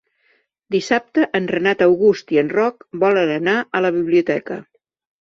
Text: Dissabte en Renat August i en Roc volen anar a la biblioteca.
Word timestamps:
Dissabte 0.75 1.27
en 1.41 1.51
Renat 1.57 1.85
August 1.87 2.35
i 2.39 2.41
en 2.45 2.51
Roc 2.57 2.89
volen 3.07 3.37
anar 3.39 3.57
a 3.81 3.87
la 3.89 3.97
biblioteca. 4.03 4.63